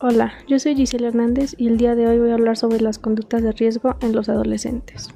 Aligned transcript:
Hola, 0.00 0.32
yo 0.46 0.60
soy 0.60 0.76
Giselle 0.76 1.08
Hernández 1.08 1.56
y 1.58 1.66
el 1.66 1.76
día 1.76 1.96
de 1.96 2.06
hoy 2.06 2.20
voy 2.20 2.30
a 2.30 2.34
hablar 2.34 2.56
sobre 2.56 2.80
las 2.80 3.00
conductas 3.00 3.42
de 3.42 3.50
riesgo 3.50 3.96
en 4.00 4.14
los 4.14 4.28
adolescentes. 4.28 5.08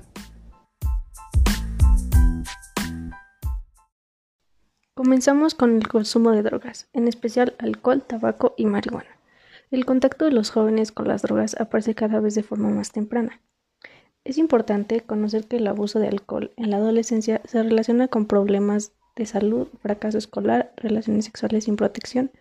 Comenzamos 4.94 5.54
con 5.54 5.76
el 5.76 5.86
consumo 5.86 6.32
de 6.32 6.42
drogas, 6.42 6.88
en 6.94 7.06
especial 7.06 7.54
alcohol, 7.60 8.02
tabaco 8.02 8.54
y 8.56 8.66
marihuana. 8.66 9.16
El 9.70 9.86
contacto 9.86 10.24
de 10.24 10.32
los 10.32 10.50
jóvenes 10.50 10.90
con 10.90 11.06
las 11.06 11.22
drogas 11.22 11.54
aparece 11.60 11.94
cada 11.94 12.18
vez 12.18 12.34
de 12.34 12.42
forma 12.42 12.68
más 12.68 12.90
temprana. 12.90 13.40
Es 14.24 14.36
importante 14.36 15.02
conocer 15.02 15.44
que 15.44 15.58
el 15.58 15.66
abuso 15.68 16.00
de 16.00 16.08
alcohol 16.08 16.50
en 16.56 16.72
la 16.72 16.78
adolescencia 16.78 17.40
se 17.44 17.62
relaciona 17.62 18.08
con 18.08 18.26
problemas 18.26 18.90
de 19.14 19.26
salud, 19.26 19.68
fracaso 19.80 20.18
escolar, 20.18 20.72
relaciones 20.76 21.26
sexuales 21.26 21.64
sin 21.64 21.76
protección, 21.76 22.32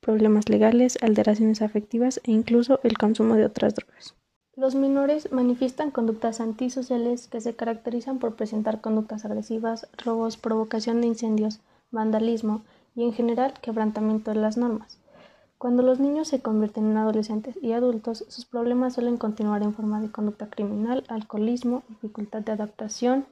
problemas 0.00 0.48
legales, 0.48 0.98
alteraciones 1.02 1.62
afectivas 1.62 2.20
e 2.24 2.32
incluso 2.32 2.80
el 2.82 2.98
consumo 2.98 3.34
de 3.34 3.44
otras 3.44 3.74
drogas. 3.74 4.14
Los 4.56 4.74
menores 4.74 5.32
manifiestan 5.32 5.90
conductas 5.90 6.40
antisociales 6.40 7.28
que 7.28 7.40
se 7.40 7.54
caracterizan 7.54 8.18
por 8.18 8.34
presentar 8.34 8.80
conductas 8.80 9.24
agresivas, 9.24 9.88
robos, 10.04 10.36
provocación 10.36 11.00
de 11.00 11.06
incendios, 11.06 11.60
vandalismo 11.90 12.62
y 12.94 13.04
en 13.04 13.12
general 13.12 13.54
quebrantamiento 13.62 14.32
de 14.32 14.40
las 14.40 14.56
normas. 14.56 14.98
Cuando 15.56 15.82
los 15.82 16.00
niños 16.00 16.28
se 16.28 16.40
convierten 16.40 16.90
en 16.90 16.96
adolescentes 16.96 17.54
y 17.62 17.72
adultos, 17.72 18.24
sus 18.28 18.46
problemas 18.46 18.94
suelen 18.94 19.18
continuar 19.18 19.62
en 19.62 19.74
forma 19.74 20.00
de 20.00 20.10
conducta 20.10 20.48
criminal, 20.48 21.04
alcoholismo, 21.08 21.82
dificultad 21.88 22.40
de 22.40 22.52
adaptación, 22.52 23.26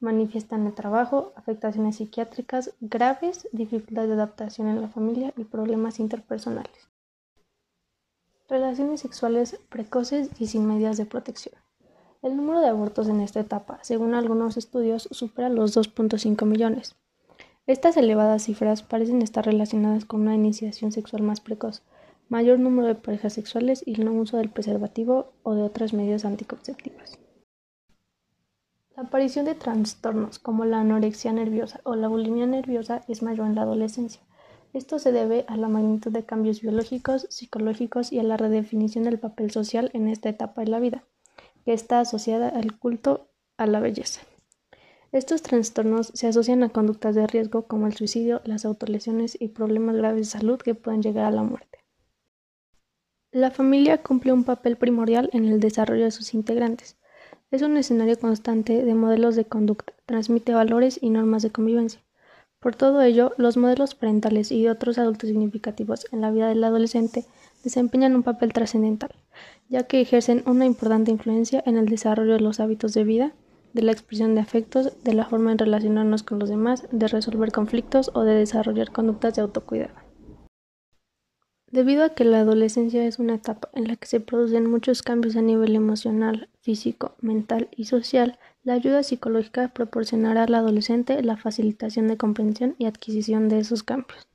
manifiestan 0.00 0.66
el 0.66 0.74
trabajo, 0.74 1.32
afectaciones 1.36 1.96
psiquiátricas 1.96 2.74
graves, 2.80 3.48
dificultad 3.52 4.06
de 4.06 4.14
adaptación 4.14 4.68
en 4.68 4.80
la 4.80 4.88
familia 4.88 5.32
y 5.36 5.44
problemas 5.44 6.00
interpersonales. 6.00 6.88
Relaciones 8.48 9.00
sexuales 9.00 9.58
precoces 9.68 10.30
y 10.38 10.46
sin 10.46 10.66
medidas 10.66 10.96
de 10.96 11.06
protección. 11.06 11.54
El 12.22 12.36
número 12.36 12.60
de 12.60 12.68
abortos 12.68 13.08
en 13.08 13.20
esta 13.20 13.40
etapa, 13.40 13.78
según 13.82 14.14
algunos 14.14 14.56
estudios, 14.56 15.08
supera 15.10 15.48
los 15.48 15.76
2.5 15.76 16.44
millones. 16.46 16.96
Estas 17.66 17.96
elevadas 17.96 18.44
cifras 18.44 18.82
parecen 18.82 19.22
estar 19.22 19.44
relacionadas 19.44 20.04
con 20.04 20.20
una 20.22 20.34
iniciación 20.34 20.92
sexual 20.92 21.22
más 21.22 21.40
precoz, 21.40 21.82
mayor 22.28 22.58
número 22.58 22.88
de 22.88 22.94
parejas 22.94 23.32
sexuales 23.32 23.82
y 23.84 23.94
no 23.94 24.12
uso 24.12 24.36
del 24.36 24.50
preservativo 24.50 25.32
o 25.42 25.54
de 25.54 25.62
otras 25.62 25.92
medidas 25.92 26.24
anticonceptivas. 26.24 27.18
La 28.96 29.02
aparición 29.02 29.44
de 29.44 29.54
trastornos 29.54 30.38
como 30.38 30.64
la 30.64 30.80
anorexia 30.80 31.30
nerviosa 31.30 31.80
o 31.84 31.96
la 31.96 32.08
bulimia 32.08 32.46
nerviosa 32.46 33.02
es 33.08 33.22
mayor 33.22 33.46
en 33.46 33.54
la 33.54 33.62
adolescencia. 33.62 34.22
Esto 34.72 34.98
se 34.98 35.12
debe 35.12 35.44
a 35.48 35.58
la 35.58 35.68
magnitud 35.68 36.10
de 36.10 36.24
cambios 36.24 36.62
biológicos, 36.62 37.26
psicológicos 37.28 38.10
y 38.10 38.20
a 38.20 38.22
la 38.22 38.38
redefinición 38.38 39.04
del 39.04 39.18
papel 39.18 39.50
social 39.50 39.90
en 39.92 40.08
esta 40.08 40.30
etapa 40.30 40.62
de 40.62 40.68
la 40.68 40.80
vida, 40.80 41.04
que 41.66 41.74
está 41.74 42.00
asociada 42.00 42.48
al 42.48 42.78
culto 42.78 43.28
a 43.58 43.66
la 43.66 43.80
belleza. 43.80 44.22
Estos 45.12 45.42
trastornos 45.42 46.06
se 46.14 46.26
asocian 46.26 46.62
a 46.62 46.70
conductas 46.70 47.14
de 47.14 47.26
riesgo 47.26 47.66
como 47.66 47.86
el 47.86 47.92
suicidio, 47.92 48.40
las 48.44 48.64
autolesiones 48.64 49.36
y 49.38 49.48
problemas 49.48 49.96
graves 49.96 50.20
de 50.20 50.38
salud 50.38 50.58
que 50.58 50.74
pueden 50.74 51.02
llegar 51.02 51.26
a 51.26 51.30
la 51.30 51.42
muerte. 51.42 51.84
La 53.30 53.50
familia 53.50 54.02
cumple 54.02 54.32
un 54.32 54.44
papel 54.44 54.78
primordial 54.78 55.28
en 55.34 55.44
el 55.44 55.60
desarrollo 55.60 56.04
de 56.04 56.10
sus 56.10 56.32
integrantes. 56.32 56.96
Es 57.52 57.62
un 57.62 57.76
escenario 57.76 58.18
constante 58.18 58.84
de 58.84 58.94
modelos 58.96 59.36
de 59.36 59.44
conducta, 59.44 59.92
transmite 60.04 60.52
valores 60.52 60.98
y 61.00 61.10
normas 61.10 61.44
de 61.44 61.50
convivencia. 61.50 62.00
Por 62.58 62.74
todo 62.74 63.00
ello, 63.02 63.34
los 63.36 63.56
modelos 63.56 63.94
parentales 63.94 64.50
y 64.50 64.66
otros 64.66 64.98
adultos 64.98 65.28
significativos 65.28 66.08
en 66.10 66.22
la 66.22 66.32
vida 66.32 66.48
del 66.48 66.64
adolescente 66.64 67.24
desempeñan 67.62 68.16
un 68.16 68.24
papel 68.24 68.52
trascendental, 68.52 69.14
ya 69.68 69.84
que 69.84 70.00
ejercen 70.00 70.42
una 70.46 70.66
importante 70.66 71.12
influencia 71.12 71.62
en 71.64 71.76
el 71.76 71.86
desarrollo 71.86 72.32
de 72.32 72.40
los 72.40 72.58
hábitos 72.58 72.94
de 72.94 73.04
vida, 73.04 73.32
de 73.74 73.82
la 73.82 73.92
expresión 73.92 74.34
de 74.34 74.40
afectos, 74.40 74.92
de 75.04 75.14
la 75.14 75.26
forma 75.26 75.52
de 75.52 75.64
relacionarnos 75.64 76.24
con 76.24 76.40
los 76.40 76.48
demás, 76.48 76.88
de 76.90 77.06
resolver 77.06 77.52
conflictos 77.52 78.10
o 78.14 78.22
de 78.22 78.34
desarrollar 78.34 78.90
conductas 78.90 79.36
de 79.36 79.42
autocuidado. 79.42 80.05
Debido 81.72 82.04
a 82.04 82.10
que 82.10 82.24
la 82.24 82.40
adolescencia 82.40 83.04
es 83.04 83.18
una 83.18 83.34
etapa 83.34 83.70
en 83.74 83.88
la 83.88 83.96
que 83.96 84.06
se 84.06 84.20
producen 84.20 84.70
muchos 84.70 85.02
cambios 85.02 85.34
a 85.34 85.42
nivel 85.42 85.74
emocional, 85.74 86.48
físico, 86.60 87.16
mental 87.20 87.68
y 87.76 87.86
social, 87.86 88.38
la 88.62 88.74
ayuda 88.74 89.02
psicológica 89.02 89.68
proporcionará 89.74 90.44
al 90.44 90.54
adolescente 90.54 91.20
la 91.22 91.36
facilitación 91.36 92.06
de 92.06 92.16
comprensión 92.16 92.76
y 92.78 92.86
adquisición 92.86 93.48
de 93.48 93.58
esos 93.58 93.82
cambios. 93.82 94.24